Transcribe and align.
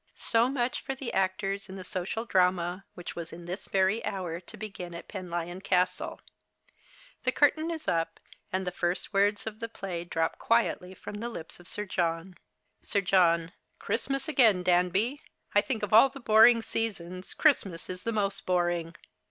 So 0.15 0.49
much 0.49 0.81
for 0.81 0.95
the 0.95 1.13
actors 1.13 1.69
in 1.69 1.75
the 1.75 1.83
social 1.83 2.25
drama, 2.25 2.85
Avhich 2.97 3.13
was 3.15 3.31
in 3.31 3.45
this 3.45 3.67
very 3.67 4.03
hour 4.03 4.39
to 4.39 4.57
begin 4.57 4.95
at 4.95 5.07
Penlyon 5.07 5.61
Castle. 5.63 6.19
The 7.21 7.31
curtain 7.31 7.69
is 7.69 7.87
up, 7.87 8.19
and 8.51 8.65
the 8.65 8.71
first 8.71 9.13
words 9.13 9.45
of 9.45 9.59
the 9.59 9.67
ptay 9.69 10.09
drop 10.09 10.39
quietly 10.39 10.95
from 10.95 11.17
the 11.19 11.29
lips 11.29 11.59
of 11.59 11.67
Sir 11.67 11.85
John. 11.85 12.35
SiE 12.81 13.01
John. 13.01 13.51
Christmas 13.77 14.27
again, 14.27 14.63
Danby! 14.63 15.21
I 15.53 15.61
think 15.61 15.83
of 15.83 15.93
all 15.93 16.09
the 16.09 16.19
boring 16.19 16.63
seasons 16.63 17.35
Christmas 17.35 17.87
is 17.87 18.01
the 18.01 18.11
most 18.11 18.43
boring. 18.47 18.95